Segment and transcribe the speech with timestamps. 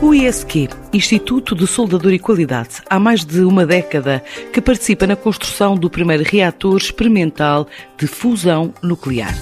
[0.00, 4.22] O ISQ, Instituto de Soldadura e Qualidade, há mais de uma década
[4.52, 7.66] que participa na construção do primeiro reator experimental
[7.98, 9.36] de fusão nuclear.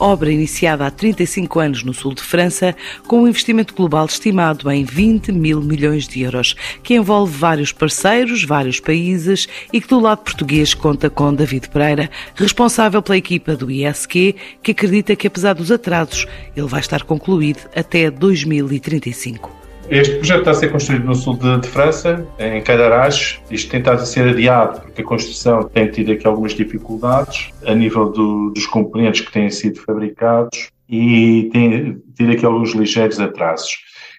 [0.00, 2.74] Obra iniciada há 35 anos no sul de França,
[3.06, 8.42] com um investimento global estimado em 20 mil milhões de euros, que envolve vários parceiros,
[8.42, 13.70] vários países e que do lado português conta com David Pereira, responsável pela equipa do
[13.70, 19.59] ISQ, que acredita que apesar dos atrasos, ele vai estar concluído até 2035.
[19.90, 23.40] Este projeto está a ser construído no sul de, de França, em Cadarache.
[23.50, 27.74] Isto tem estado a ser adiado porque a construção tem tido aqui algumas dificuldades a
[27.74, 33.78] nível do, dos componentes que têm sido fabricados e tem tido aqui alguns ligeiros atrasos.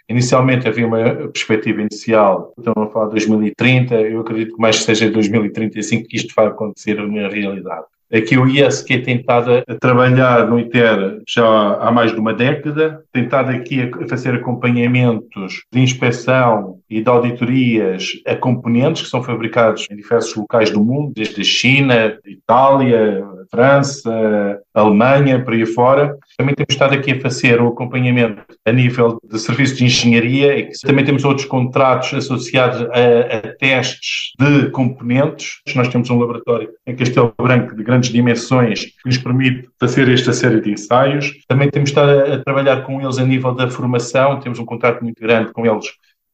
[0.10, 5.10] Inicialmente havia uma perspectiva inicial, estão a falar de 2030, eu acredito que mais seja
[5.10, 7.86] 2035 que isto vai acontecer na realidade.
[8.14, 11.46] Aqui o ISQ tem estado a trabalhar no ITER já
[11.78, 17.10] há mais de uma década, tem estado aqui a fazer acompanhamentos de inspeção e de
[17.10, 23.24] auditorias a componentes que são fabricados em diversos locais do mundo, desde a China, Itália,
[23.50, 26.18] França, Alemanha, por aí fora.
[26.42, 31.06] Também temos estado aqui a fazer o acompanhamento a nível de serviços de engenharia também
[31.06, 35.62] temos outros contratos associados a, a testes de componentes.
[35.76, 40.34] Nós temos um laboratório em Castelo Branco de grandes dimensões que nos permite fazer esta
[40.34, 41.32] série de ensaios.
[41.48, 45.04] Também temos estado a, a trabalhar com eles a nível da formação, temos um contrato
[45.04, 45.86] muito grande com eles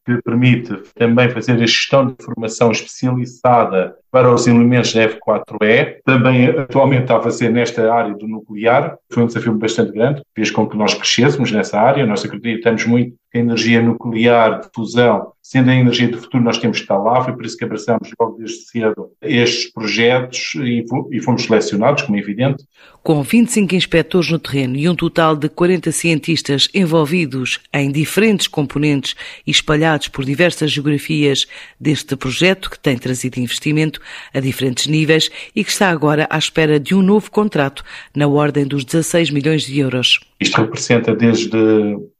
[0.06, 5.96] que permite também fazer a gestão de formação especializada para os elementos da F4E.
[6.04, 8.96] Também atualmente está a fazer nesta área do nuclear.
[9.12, 12.06] Foi um desafio bastante grande, fez com que nós crescêssemos nessa área.
[12.06, 16.58] Nós acreditamos muito que a energia nuclear de fusão, sendo a energia do futuro, nós
[16.58, 17.22] temos que estar lá.
[17.22, 22.20] Foi por isso que abraçamos logo desde cedo estes projetos e fomos selecionados, como é
[22.20, 22.64] evidente.
[23.02, 29.14] Com 25 inspectores no terreno e um total de 40 cientistas envolvidos em diferentes componentes
[29.46, 31.46] e espalhados por diversas geografias
[31.78, 33.97] deste projeto, que tem trazido investimento,
[34.32, 37.82] a diferentes níveis e que está agora à espera de um novo contrato
[38.14, 40.20] na ordem dos 16 milhões de euros.
[40.40, 41.56] Isto representa desde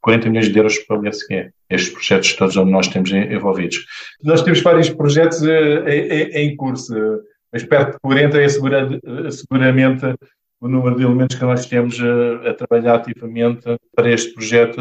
[0.01, 3.79] 40 milhões de euros para o ISQ, estes projetos todos onde nós temos envolvidos.
[4.23, 6.95] Nós temos vários projetos eh, em curso,
[7.53, 10.15] mas perto de 40 é seguramente
[10.61, 14.77] o número de elementos que nós temos a, a, trabalhar ativamente para este projeto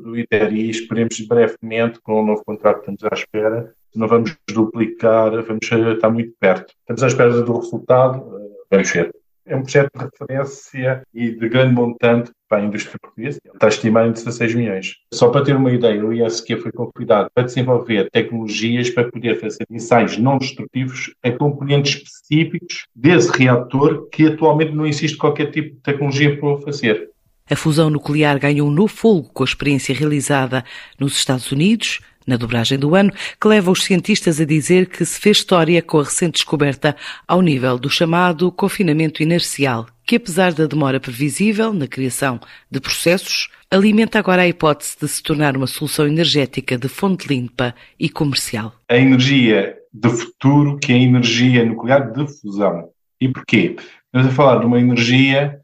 [0.00, 4.36] do ITER e esperemos brevemente, com um novo contrato que estamos à espera, não vamos
[4.48, 6.72] duplicar, vamos estar muito perto.
[6.80, 9.14] Estamos à espera do resultado, eh, vamos ver.
[9.46, 13.38] É um projeto de referência e de grande montante para a indústria portuguesa.
[13.52, 14.94] Está estimado em 16 milhões.
[15.12, 19.66] Só para ter uma ideia, o ISQ foi convidado para desenvolver tecnologias para poder fazer
[19.70, 25.82] ensaios não destrutivos a componentes específicos desse reator que atualmente não existe qualquer tipo de
[25.82, 27.10] tecnologia para o fazer.
[27.50, 30.64] A fusão nuclear ganhou um novo fogo com a experiência realizada
[30.98, 35.20] nos Estados Unidos, na dobragem do ano, que leva os cientistas a dizer que se
[35.20, 36.96] fez história com a recente descoberta
[37.26, 42.40] ao nível do chamado confinamento inercial, que apesar da demora previsível na criação
[42.70, 47.74] de processos, alimenta agora a hipótese de se tornar uma solução energética de fonte limpa
[47.98, 48.74] e comercial.
[48.88, 52.88] A energia de futuro, que é a energia nuclear de fusão.
[53.20, 53.76] E porquê?
[54.06, 55.60] Estamos a falar de uma energia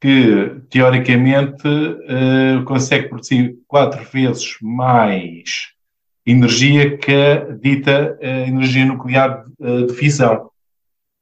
[0.00, 5.72] que, teoricamente, uh, consegue produzir quatro vezes mais
[6.30, 10.50] energia que a dita uh, energia nuclear uh, de fissão,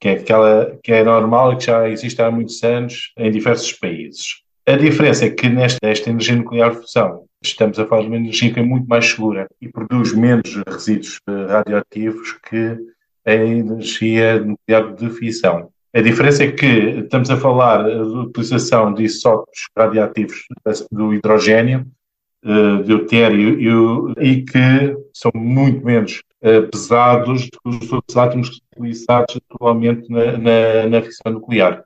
[0.00, 3.72] que é aquela que é normal e que já existe há muitos anos em diversos
[3.72, 4.43] países.
[4.67, 8.17] A diferença é que nesta, nesta energia nuclear de fusão estamos a falar de uma
[8.17, 12.77] energia que é muito mais segura e produz menos resíduos uh, radioativos que
[13.25, 15.69] a energia nuclear de fissão.
[15.94, 20.44] A diferença é que estamos a falar da utilização de isótopos radioativos
[20.91, 21.87] do hidrogênio
[22.45, 28.61] uh, deutério e, e, que são muito menos uh, pesados do que os outros átomos
[28.73, 31.83] utilizados atualmente na, na, na fissão nuclear.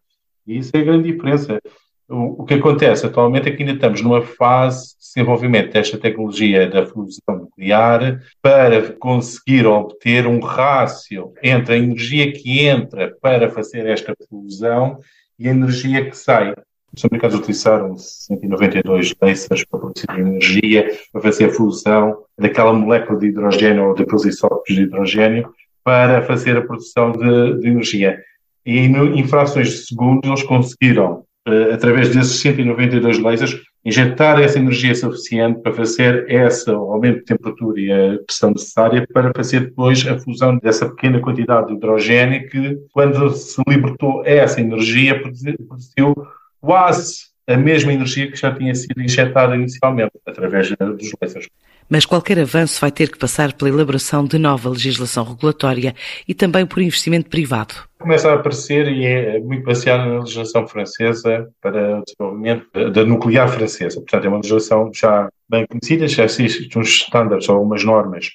[0.46, 1.60] E isso é a grande diferença.
[2.08, 6.68] O, o, que acontece atualmente é que ainda estamos numa fase de desenvolvimento desta tecnologia
[6.68, 13.86] da fusão nuclear para conseguir obter um rácio entre a energia que entra para fazer
[13.86, 14.98] esta fusão
[15.38, 16.52] e a energia que sai.
[16.96, 23.26] Os americanos utilizaram 192 lasers para produzir energia, para fazer a fusão daquela molécula de
[23.28, 25.48] hidrogênio ou daqueles isótopos de hidrogênio
[25.84, 28.18] para fazer a produção de, de energia.
[28.66, 34.94] E em frações de segundos eles conseguiram, uh, através desses 192 lasers, injetar essa energia
[34.94, 40.18] suficiente para fazer esse aumento de temperatura e a pressão necessária para fazer depois a
[40.18, 46.14] fusão dessa pequena quantidade de hidrogênio que, quando se libertou essa energia, produziu
[46.60, 51.48] quase a mesma energia que já tinha sido injetada inicialmente, através dos lasers.
[51.88, 55.92] Mas qualquer avanço vai ter que passar pela elaboração de nova legislação regulatória
[56.28, 57.74] e também por investimento privado.
[57.98, 63.48] Começa a aparecer e é muito baseado na legislação francesa para o desenvolvimento da nuclear
[63.48, 63.96] francesa.
[63.96, 68.26] Portanto, é uma legislação já bem conhecida, já existem uns estándares ou umas normas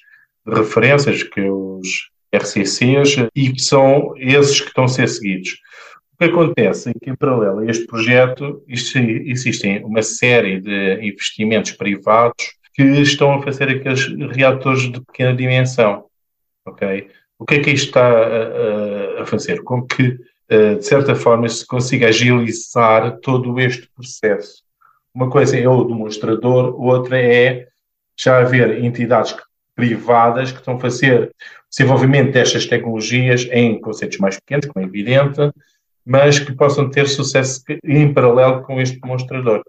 [0.46, 5.56] de referências que os RCCs e que são esses que estão a ser seguidos.
[6.16, 11.72] O que acontece é que, em paralelo a este projeto, existem uma série de investimentos
[11.72, 16.06] privados que estão a fazer aqueles reatores de pequena dimensão.
[16.64, 17.10] Ok?
[17.38, 19.62] O que é que isto está a, a fazer?
[19.62, 20.18] Com que,
[20.48, 24.62] de certa forma, se consiga agilizar todo este processo.
[25.14, 27.68] Uma coisa é o demonstrador, outra é
[28.18, 29.36] já haver entidades
[29.74, 31.30] privadas que estão a fazer
[31.70, 35.52] desenvolvimento destas tecnologias em conceitos mais pequenos, como é evidente,
[36.06, 39.62] mas que possam ter sucesso em paralelo com este demonstrador.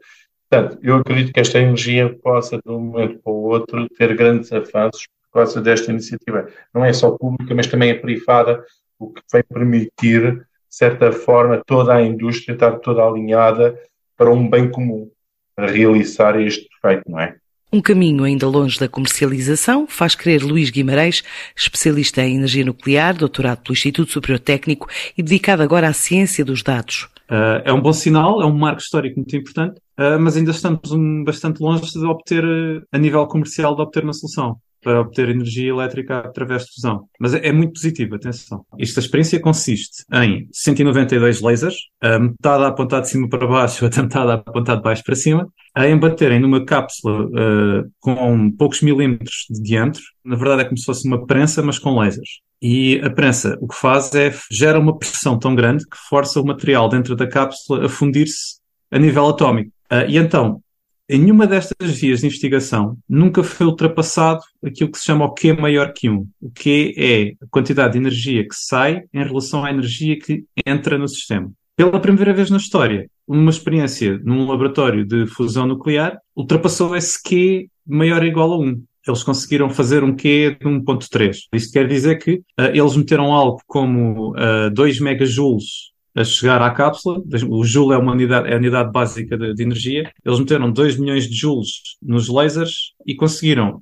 [0.49, 4.51] Portanto, eu acredito que esta energia possa, de um momento para o outro, ter grandes
[4.53, 6.47] avanços por causa desta iniciativa.
[6.73, 8.63] Não é só pública, mas também é privada,
[8.99, 13.77] o que vai permitir, de certa forma, toda a indústria estar toda alinhada
[14.15, 15.09] para um bem comum,
[15.55, 17.35] para realizar este feito, não é?
[17.71, 21.21] Um caminho ainda longe da comercialização, faz crer Luís Guimarães,
[21.53, 24.87] especialista em energia nuclear, doutorado pelo Instituto Superior Técnico
[25.17, 27.09] e dedicado agora à ciência dos dados.
[27.29, 30.93] Uh, é um bom sinal, é um marco histórico muito importante, uh, mas ainda estamos
[30.93, 35.27] um, bastante longe de obter, uh, a nível comercial, de obter uma solução para obter
[35.27, 37.09] energia elétrica através de fusão.
[37.19, 38.65] Mas é, é muito positivo, atenção.
[38.79, 44.01] Esta experiência consiste em 192 lasers, a metade a apontar de cima para baixo, a
[44.01, 45.45] metade a apontar de baixo para cima,
[45.75, 50.01] a embaterem numa cápsula uh, com poucos milímetros de diâmetro.
[50.23, 52.39] Na verdade é como se fosse uma prensa, mas com lasers.
[52.61, 56.45] E a prensa o que faz é gera uma pressão tão grande que força o
[56.45, 58.55] material dentro da cápsula a fundir-se
[58.89, 59.69] a nível atómico.
[59.91, 60.61] Uh, e então,
[61.09, 65.53] em nenhuma destas vias de investigação nunca foi ultrapassado aquilo que se chama o Q
[65.53, 66.27] maior que 1.
[66.41, 70.97] O Q é a quantidade de energia que sai em relação à energia que entra
[70.97, 71.49] no sistema.
[71.75, 77.69] Pela primeira vez na história, uma experiência num laboratório de fusão nuclear ultrapassou esse Q
[77.85, 81.37] maior ou igual a 1 eles conseguiram fazer um Q de 1.3.
[81.53, 86.71] Isto quer dizer que uh, eles meteram algo como uh, 2 megajoules a chegar à
[86.71, 87.21] cápsula.
[87.47, 90.11] O joule é uma unidade, é a unidade básica de, de energia.
[90.25, 91.69] Eles meteram 2 milhões de joules
[92.01, 93.79] nos lasers e conseguiram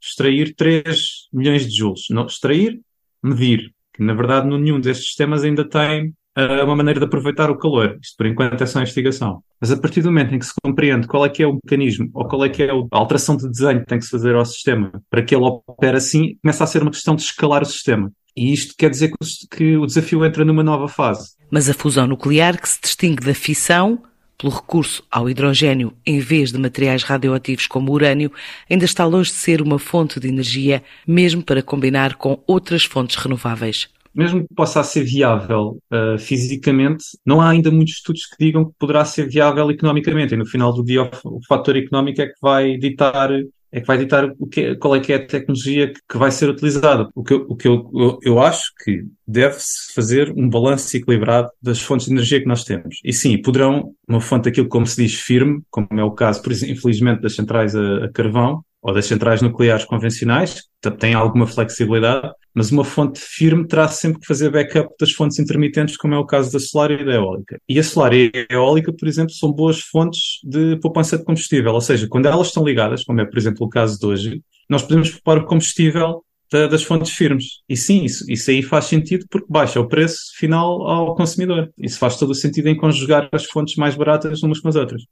[0.00, 0.98] extrair 3
[1.32, 2.02] milhões de joules.
[2.10, 2.80] Não, extrair,
[3.22, 3.72] medir.
[3.94, 7.96] Que na verdade nenhum destes sistemas ainda tem uh, uma maneira de aproveitar o calor.
[8.02, 9.42] Isto por enquanto é só investigação.
[9.60, 12.10] Mas a partir do momento em que se compreende qual é que é o mecanismo
[12.12, 14.44] ou qual é que é a alteração de desenho que tem que se fazer ao
[14.44, 18.12] sistema para que ele opere assim, começa a ser uma questão de escalar o sistema.
[18.36, 19.12] E isto quer dizer
[19.50, 21.34] que o desafio entra numa nova fase.
[21.50, 24.02] Mas a fusão nuclear, que se distingue da fissão,
[24.36, 28.32] pelo recurso ao hidrogênio em vez de materiais radioativos como o urânio,
[28.68, 33.16] ainda está longe de ser uma fonte de energia, mesmo para combinar com outras fontes
[33.16, 33.88] renováveis.
[34.14, 38.72] Mesmo que possa ser viável uh, fisicamente, não há ainda muitos estudos que digam que
[38.78, 40.34] poderá ser viável economicamente.
[40.34, 43.30] E no final do dia, o, o fator económico é que vai ditar
[43.74, 46.48] é que vai ditar o que, qual é que é a tecnologia que vai ser
[46.48, 47.08] utilizada.
[47.12, 51.50] O que, eu, o que eu, eu, eu acho que deve-se fazer um balanço equilibrado
[51.60, 53.00] das fontes de energia que nós temos.
[53.02, 56.52] E sim, poderão, uma fonte daquilo como se diz firme, como é o caso, por
[56.52, 61.46] exemplo, infelizmente, das centrais a, a carvão, ou das centrais nucleares convencionais, que têm alguma
[61.46, 66.18] flexibilidade, mas uma fonte firme terá sempre que fazer backup das fontes intermitentes, como é
[66.18, 67.58] o caso da solar e da eólica.
[67.66, 71.72] E a solar e a eólica, por exemplo, são boas fontes de poupança de combustível,
[71.72, 74.82] ou seja, quando elas estão ligadas, como é, por exemplo, o caso de hoje, nós
[74.82, 76.22] podemos poupar o combustível
[76.54, 77.62] da, das fontes firmes.
[77.68, 81.68] E sim, isso, isso aí faz sentido porque baixa o preço final ao consumidor.
[81.76, 85.02] Isso faz todo o sentido em conjugar as fontes mais baratas umas com as outras.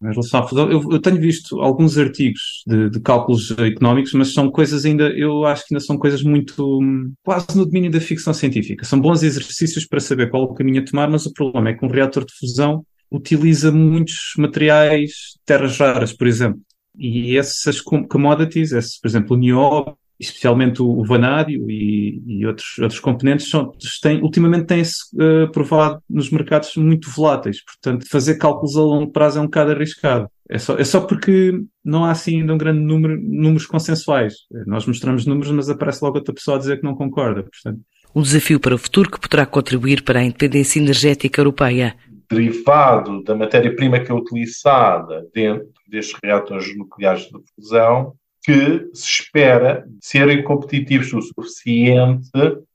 [0.71, 5.45] Eu, eu tenho visto alguns artigos de, de, cálculos económicos, mas são coisas ainda, eu
[5.45, 6.79] acho que ainda são coisas muito,
[7.25, 8.85] quase no domínio da ficção científica.
[8.85, 11.85] São bons exercícios para saber qual o caminho a tomar, mas o problema é que
[11.85, 15.13] um reator de fusão utiliza muitos materiais,
[15.45, 16.61] terras raras, por exemplo.
[16.97, 23.01] E essas commodities, esses, por exemplo, o nióbio, especialmente o vanádio e, e, outros, outros
[23.01, 27.63] componentes, são, têm, ultimamente têm-se uh, provado nos mercados muito voláteis.
[27.65, 30.29] Portanto, fazer cálculos a longo prazo é um bocado arriscado.
[30.49, 34.35] É só, é só porque não há assim ainda um grande número números consensuais.
[34.67, 37.43] Nós mostramos números, mas aparece logo outra pessoa a dizer que não concorda.
[37.43, 37.81] Portanto.
[38.15, 41.97] Um desafio para o futuro que poderá contribuir para a independência energética europeia.
[42.31, 49.87] Derivado da matéria-prima que é utilizada dentro destes reatores nucleares de fusão, que se espera
[50.01, 52.31] serem competitivos o suficiente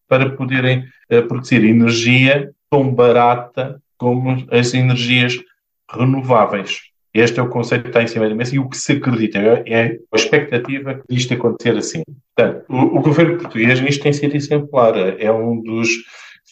[0.08, 5.38] para poderem uh, produzir energia tão barata como as energias
[5.92, 6.82] renováveis.
[7.14, 9.40] Este é o conceito que está em cima da mesa e o que se acredita,
[9.40, 12.04] é a expectativa de isto acontecer assim.
[12.36, 15.90] Portanto, o, o governo português nisto tem sido exemplar, é um dos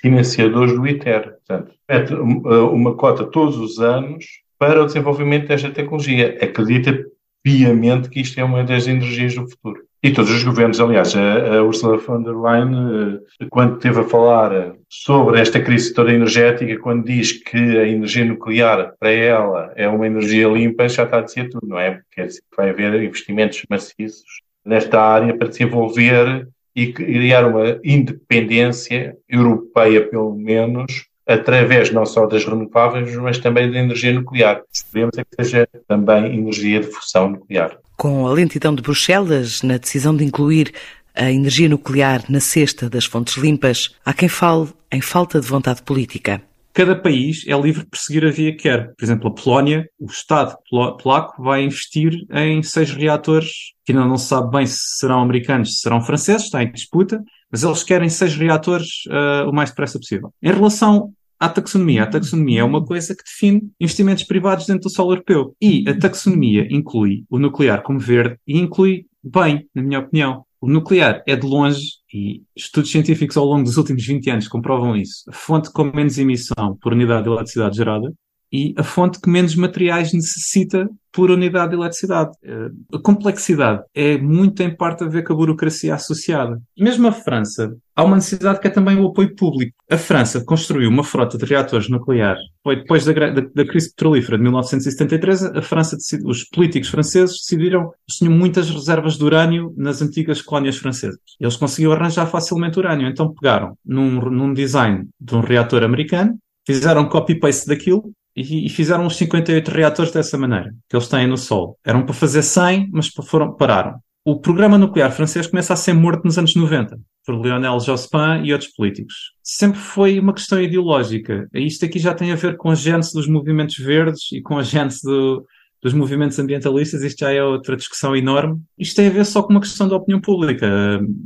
[0.01, 1.35] financiadores do ITER.
[1.45, 4.25] Portanto, mete uma cota todos os anos
[4.57, 6.37] para o desenvolvimento desta tecnologia.
[6.41, 7.05] Acredita
[7.45, 9.83] piamente que isto é uma das energias do futuro.
[10.01, 14.73] E todos os governos, aliás, a, Ursula von der Leyen, eh, quando esteve a falar
[14.89, 20.07] sobre esta crise toda energética, quando diz que a energia nuclear para ela é uma
[20.07, 22.01] energia limpa, já está a dizer tudo, não é?
[22.11, 29.15] Quer dizer que vai haver investimentos maciços nesta área para desenvolver e criar uma independência
[29.29, 34.61] europeia, pelo menos, através não só das renováveis, mas também da energia nuclear.
[34.71, 37.77] Esperemos é que seja também energia de fusão nuclear.
[37.97, 40.73] Com a lentidão de Bruxelas na decisão de incluir
[41.15, 45.81] a energia nuclear na cesta das fontes limpas, há quem fale em falta de vontade
[45.81, 46.41] política.
[46.73, 48.93] Cada país é livre de perseguir a via que quer.
[48.97, 53.49] Por exemplo, a Polónia, o Estado polaco vai investir em seis reatores,
[53.85, 57.23] que ainda não se sabe bem se serão americanos, se serão franceses, está em disputa,
[57.51, 60.33] mas eles querem seis reatores uh, o mais depressa possível.
[60.41, 64.89] Em relação à taxonomia, a taxonomia é uma coisa que define investimentos privados dentro do
[64.89, 65.55] solo europeu.
[65.61, 70.45] E a taxonomia inclui o nuclear como verde e inclui bem, na minha opinião.
[70.61, 74.95] O nuclear é de longe, e estudos científicos ao longo dos últimos 20 anos comprovam
[74.95, 78.11] isso, a fonte com menos emissão por unidade de eletricidade gerada
[78.55, 82.31] e a fonte que menos materiais necessita por unidade de eletricidade.
[82.41, 86.61] Eh, a complexidade é muito em parte a ver com a burocracia associada.
[86.77, 89.73] Mesmo a França, há uma necessidade que é também o apoio público.
[89.89, 92.41] A França construiu uma frota de reatores nucleares.
[92.63, 97.89] Foi depois da, da, da crise petrolífera de 1973, a França, os políticos franceses decidiram
[98.07, 101.19] que tinham muitas reservas de urânio nas antigas colónias francesas.
[101.39, 107.07] Eles conseguiam arranjar facilmente urânio, então pegaram num, num design de um reator americano, fizeram
[107.07, 111.77] copy-paste daquilo e, e, fizeram uns 58 reatores dessa maneira, que eles têm no Sol.
[111.85, 113.99] Eram para fazer 100, mas foram, pararam.
[114.25, 118.51] O programa nuclear francês começa a ser morto nos anos 90, por Lionel Jospin e
[118.51, 119.13] outros políticos.
[119.43, 121.47] Sempre foi uma questão ideológica.
[121.53, 124.63] Isto aqui já tem a ver com a gênese dos movimentos verdes e com a
[124.63, 125.45] gênese do,
[125.85, 128.59] dos movimentos ambientalistas, isto já é outra discussão enorme.
[128.75, 130.67] Isto tem a ver só com uma questão da opinião pública.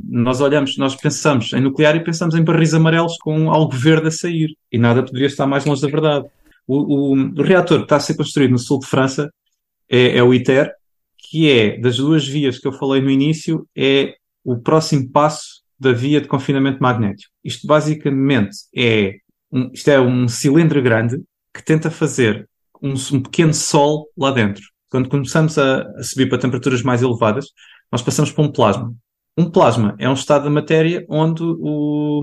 [0.06, 4.10] Nós olhamos, nós pensamos em nuclear e pensamos em barris amarelos com algo verde a
[4.10, 4.54] sair.
[4.70, 6.26] E nada poderia estar mais longe da verdade.
[6.72, 9.28] O, o, o, reator que está a ser construído no sul de França
[9.88, 10.72] é, é, o ITER,
[11.18, 15.90] que é, das duas vias que eu falei no início, é o próximo passo da
[15.90, 17.32] via de confinamento magnético.
[17.42, 19.16] Isto basicamente é
[19.50, 21.20] um, isto é um cilindro grande
[21.52, 22.48] que tenta fazer
[22.80, 24.62] um, um pequeno sol lá dentro.
[24.88, 27.46] Quando começamos a, a subir para temperaturas mais elevadas,
[27.90, 28.94] nós passamos para um plasma.
[29.40, 32.20] Um plasma é um estado da matéria onde o,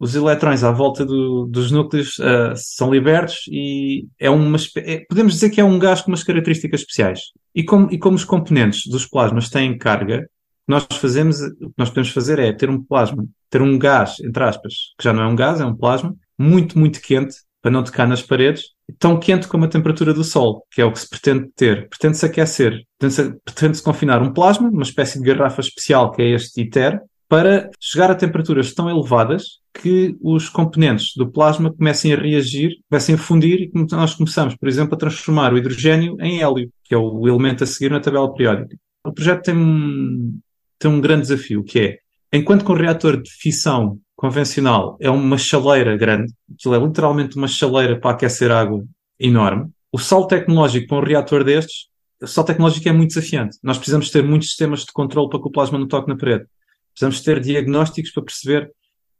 [0.00, 5.34] os eletrões à volta do, dos núcleos uh, são libertos e é uma é, podemos
[5.34, 7.20] dizer que é um gás com umas características especiais.
[7.54, 10.26] E como, e como os componentes dos plasmas têm carga,
[10.66, 14.42] nós fazemos, o que nós podemos fazer é ter um plasma, ter um gás, entre
[14.42, 17.82] aspas, que já não é um gás, é um plasma, muito, muito quente, para não
[17.82, 18.64] tocar nas paredes,
[18.98, 21.88] tão quente como a temperatura do Sol, que é o que se pretende ter.
[21.88, 26.60] Pretende-se aquecer, pretende-se pretende confinar um plasma, uma espécie de garrafa especial que é este
[26.60, 32.72] ITER, para chegar a temperaturas tão elevadas que os componentes do plasma comecem a reagir,
[32.90, 36.94] comecem a fundir e nós começamos, por exemplo, a transformar o hidrogênio em hélio, que
[36.94, 38.76] é o elemento a seguir na tabela periódica.
[39.06, 40.38] O projeto tem um,
[40.78, 41.98] tem um grande desafio, que é,
[42.30, 47.46] enquanto que um reator de fissão convencional é uma chaleira grande, aquilo é literalmente uma
[47.46, 48.82] chaleira para aquecer água
[49.20, 49.70] enorme.
[49.92, 51.88] O salto tecnológico para um reator destes,
[52.22, 53.58] o salto tecnológico é muito desafiante.
[53.62, 56.46] Nós precisamos ter muitos sistemas de controle para que o plasma não toque na parede.
[56.94, 58.72] Precisamos ter diagnósticos para perceber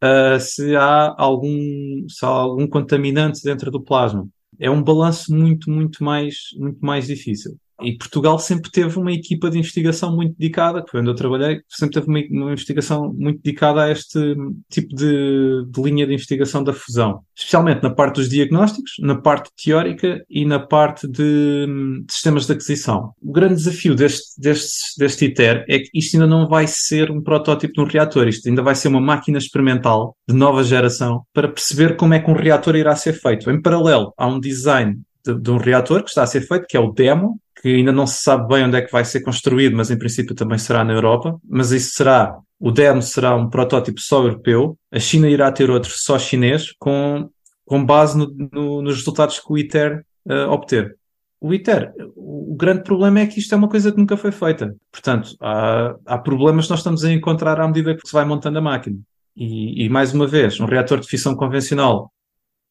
[0.02, 4.26] uh, se, há algum, se há algum contaminante dentro do plasma.
[4.58, 7.58] É um balanço muito, muito mais, muito mais difícil.
[7.82, 11.60] E Portugal sempre teve uma equipa de investigação muito dedicada, que foi onde eu trabalhei,
[11.68, 14.36] sempre teve uma, uma investigação muito dedicada a este
[14.70, 17.20] tipo de, de, linha de investigação da fusão.
[17.36, 21.66] Especialmente na parte dos diagnósticos, na parte teórica e na parte de,
[22.06, 23.12] de sistemas de aquisição.
[23.20, 27.20] O grande desafio deste, deste, deste ITER é que isto ainda não vai ser um
[27.20, 31.48] protótipo de um reator, isto ainda vai ser uma máquina experimental de nova geração para
[31.48, 33.50] perceber como é que um reator irá ser feito.
[33.50, 36.76] Em paralelo, há um design de, de, um reator que está a ser feito, que
[36.76, 39.76] é o demo, que ainda não se sabe bem onde é que vai ser construído,
[39.76, 41.38] mas em princípio também será na Europa.
[41.48, 45.92] Mas isso será, o demo será um protótipo só europeu, a China irá ter outro
[45.94, 47.28] só chinês, com,
[47.64, 50.96] com base no, no, nos resultados que o ITER uh, obter.
[51.40, 54.74] O ITER, o grande problema é que isto é uma coisa que nunca foi feita.
[54.90, 58.58] Portanto, há, há problemas que nós estamos a encontrar à medida que se vai montando
[58.58, 58.96] a máquina.
[59.36, 62.10] E, e mais uma vez, um reator de fissão convencional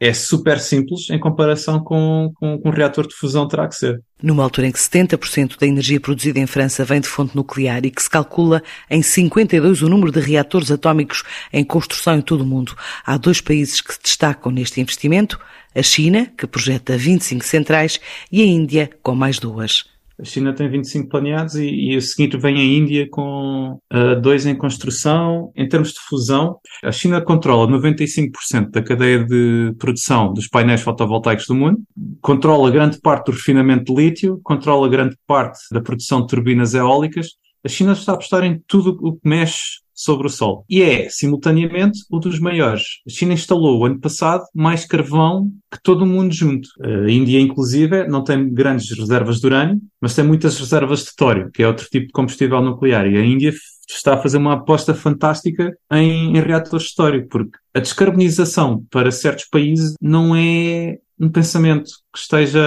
[0.03, 4.01] é super simples em comparação com, com, com um reator de fusão terá que ser.
[4.21, 7.89] Numa altura em que 70% da energia produzida em França vem de fonte nuclear e
[7.89, 12.45] que se calcula em 52 o número de reatores atómicos em construção em todo o
[12.45, 15.39] mundo, há dois países que se destacam neste investimento:
[15.73, 17.97] a China, que projeta 25 centrais,
[18.29, 19.92] e a Índia, com mais duas.
[20.23, 24.45] A China tem 25 planeados e, e a seguinte vem a Índia com uh, dois
[24.45, 25.51] em construção.
[25.53, 31.45] Em termos de fusão, a China controla 95% da cadeia de produção dos painéis fotovoltaicos
[31.45, 31.77] do mundo,
[32.21, 37.27] controla grande parte do refinamento de lítio, controla grande parte da produção de turbinas eólicas.
[37.61, 40.65] A China está a apostar em tudo o que mexe sobre o Sol.
[40.69, 42.83] E é, simultaneamente, um dos maiores.
[43.07, 46.69] A China instalou, o ano passado, mais carvão que todo o mundo junto.
[46.81, 51.49] A Índia, inclusive, não tem grandes reservas de urânio, mas tem muitas reservas de tório,
[51.51, 53.07] que é outro tipo de combustível nuclear.
[53.07, 53.53] E a Índia
[53.89, 59.11] está a fazer uma aposta fantástica em, em reatores de tório, porque a descarbonização para
[59.11, 62.61] certos países não é um pensamento que esteja,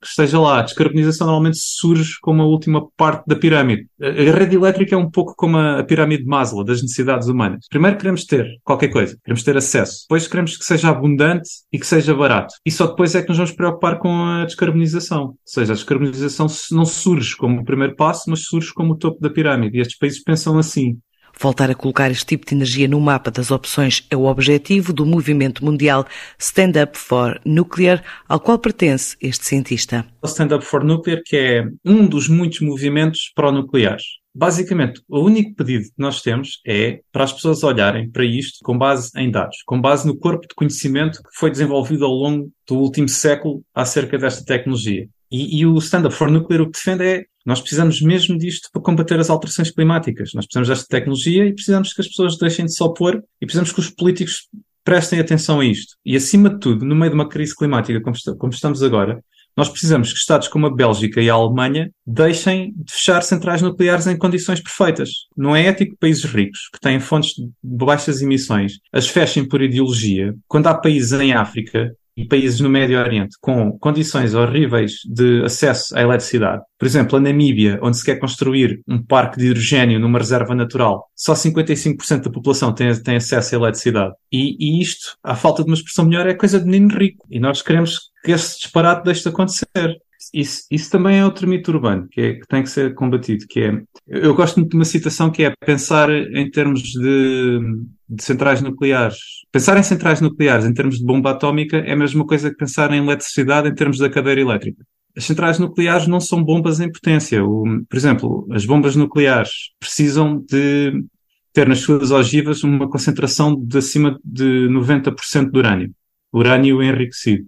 [0.00, 0.60] que esteja lá.
[0.60, 3.86] A descarbonização normalmente surge como a última parte da pirâmide.
[4.00, 7.66] A rede elétrica é um pouco como a pirâmide de Maslow, das necessidades humanas.
[7.68, 10.04] Primeiro queremos ter qualquer coisa, queremos ter acesso.
[10.08, 12.54] Depois queremos que seja abundante e que seja barato.
[12.64, 15.22] E só depois é que nos vamos preocupar com a descarbonização.
[15.24, 19.20] Ou seja, a descarbonização não surge como o primeiro passo, mas surge como o topo
[19.20, 19.78] da pirâmide.
[19.78, 20.98] E estes países pensam assim.
[21.40, 25.06] Voltar a colocar este tipo de energia no mapa das opções é o objetivo do
[25.06, 26.04] movimento mundial
[26.36, 30.04] Stand Up for Nuclear, ao qual pertence este cientista.
[30.20, 34.02] O Stand Up for Nuclear, que é um dos muitos movimentos pró-nucleares.
[34.34, 38.76] Basicamente, o único pedido que nós temos é para as pessoas olharem para isto com
[38.76, 42.78] base em dados, com base no corpo de conhecimento que foi desenvolvido ao longo do
[42.78, 45.08] último século acerca desta tecnologia.
[45.30, 48.68] E, e o Stand Up for Nuclear o que defende é nós precisamos mesmo disto
[48.70, 50.32] para combater as alterações climáticas.
[50.34, 53.72] Nós precisamos desta tecnologia e precisamos que as pessoas deixem de se opor e precisamos
[53.72, 54.48] que os políticos
[54.84, 55.96] prestem atenção a isto.
[56.04, 58.00] E, acima de tudo, no meio de uma crise climática
[58.38, 59.22] como estamos agora,
[59.56, 64.06] nós precisamos que Estados como a Bélgica e a Alemanha deixem de fechar centrais nucleares
[64.06, 65.10] em condições perfeitas.
[65.36, 69.60] Não é ético que países ricos, que têm fontes de baixas emissões, as fechem por
[69.60, 75.44] ideologia, quando há países em África e países no Médio Oriente com condições horríveis de
[75.44, 76.64] acesso à eletricidade.
[76.76, 81.08] Por exemplo, a Namíbia, onde se quer construir um parque de hidrogênio numa reserva natural,
[81.14, 84.14] só 55% da população tem, tem acesso à eletricidade.
[84.32, 87.24] E, e, isto, à falta de uma expressão melhor, é coisa de menino rico.
[87.30, 89.96] E nós queremos que esse disparate deixe de acontecer.
[90.34, 93.60] Isso, isso também é outro mito urbano que, é, que tem que ser combatido, que
[93.60, 97.60] é, eu gosto muito de uma citação que é pensar em termos de,
[98.08, 99.18] de centrais nucleares.
[99.52, 102.92] Pensar em centrais nucleares em termos de bomba atómica é a mesma coisa que pensar
[102.92, 104.82] em eletricidade em termos da cadeira elétrica.
[105.16, 107.44] As centrais nucleares não são bombas em potência.
[107.44, 111.04] O, por exemplo, as bombas nucleares precisam de
[111.52, 115.90] ter nas suas ogivas uma concentração de acima de 90% de urânio.
[116.32, 117.46] Urânio enriquecido.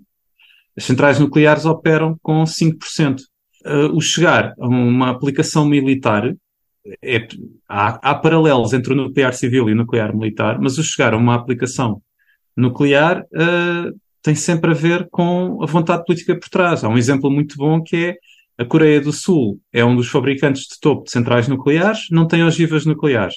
[0.76, 3.20] As centrais nucleares operam com 5%.
[3.64, 6.34] Uh, o chegar a uma aplicação militar,
[7.02, 7.26] é,
[7.68, 11.16] há, há, paralelos entre o nuclear civil e o nuclear militar, mas o chegar a
[11.16, 12.02] uma aplicação
[12.56, 16.84] nuclear uh, tem sempre a ver com a vontade política por trás.
[16.84, 18.16] Há um exemplo muito bom que é
[18.58, 22.44] a Coreia do Sul é um dos fabricantes de topo de centrais nucleares, não tem
[22.44, 23.34] ogivas nucleares.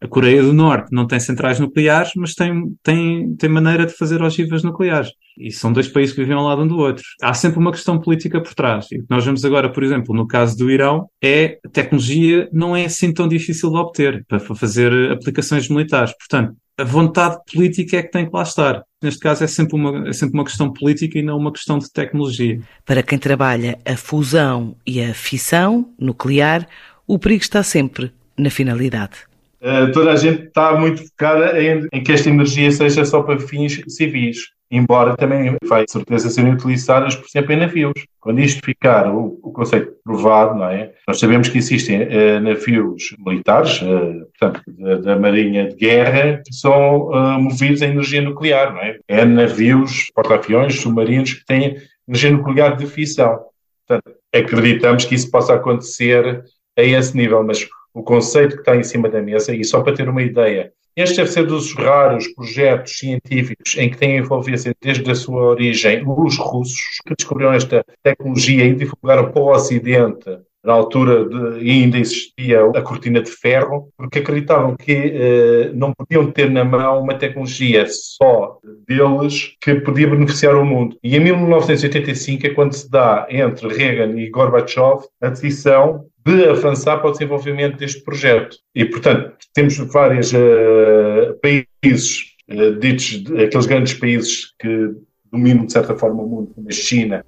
[0.00, 4.22] A Coreia do Norte não tem centrais nucleares, mas tem, tem, tem maneira de fazer
[4.22, 5.10] ogivas nucleares.
[5.36, 7.02] E são dois países que vivem ao lado um do outro.
[7.20, 8.86] Há sempre uma questão política por trás.
[8.92, 12.48] E o que nós vemos agora, por exemplo, no caso do Irão, é a tecnologia
[12.52, 16.14] não é assim tão difícil de obter para fazer aplicações militares.
[16.16, 18.82] Portanto, a vontade política é que tem que lá estar.
[19.02, 21.90] Neste caso é sempre, uma, é sempre uma questão política e não uma questão de
[21.92, 22.60] tecnologia.
[22.84, 26.66] Para quem trabalha a fusão e a fissão nuclear,
[27.06, 29.18] o perigo está sempre na finalidade.
[29.60, 33.40] Uh, toda a gente está muito focada em, em, que esta energia seja só para
[33.40, 34.38] fins civis,
[34.76, 37.92] embora também vai, certeza, serem utilizadas, por exemplo, em navios.
[38.20, 40.92] Quando isto ficar, o, o conceito provado, não é?
[41.06, 46.54] Nós sabemos que existem uh, navios militares, uh, portanto, da, da, Marinha de Guerra, que
[46.54, 47.10] são
[47.40, 48.98] movidos a energia nuclear, não é?
[49.08, 51.76] É navios, porta-aviões, submarinos que têm
[52.08, 53.38] energia nuclear de fissão.
[53.86, 56.42] Portanto, acreditamos que isso possa acontecer
[56.76, 59.94] a esse nível, mas o conceito que está em cima da mesa, e só para
[59.94, 65.10] ter uma ideia, este deve ser dos raros projetos científicos em que têm envolvido desde
[65.10, 70.38] a sua origem os russos, que descobriram esta tecnologia e divulgaram para o Ocidente.
[70.64, 76.30] Na altura de, ainda existia a cortina de ferro, porque acreditavam que eh, não podiam
[76.30, 80.96] ter na mão uma tecnologia só deles que podia beneficiar o mundo.
[81.04, 86.98] E em 1985 é quando se dá entre Reagan e Gorbachev a decisão de avançar
[86.98, 88.56] para o desenvolvimento deste projeto.
[88.74, 94.94] E, portanto, temos vários uh, países, uh, ditos, aqueles grandes países que
[95.30, 97.24] dominam de certa forma o mundo, como a China,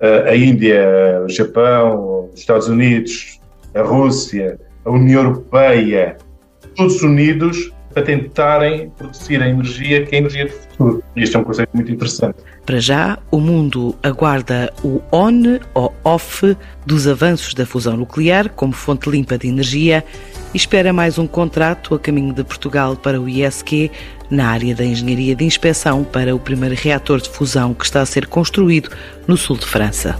[0.00, 3.40] a Índia, o Japão, os Estados Unidos,
[3.74, 6.16] a Rússia, a União Europeia,
[6.74, 11.04] todos unidos para tentarem produzir a energia que é a energia do futuro.
[11.14, 12.36] Este é um conceito muito interessante.
[12.66, 18.72] Para já, o mundo aguarda o on ou off dos avanços da fusão nuclear como
[18.72, 20.04] fonte limpa de energia
[20.52, 23.90] e espera mais um contrato a caminho de Portugal para o ISQ
[24.28, 28.06] na área da engenharia de inspeção para o primeiro reator de fusão que está a
[28.06, 28.90] ser construído
[29.28, 30.18] no sul de França.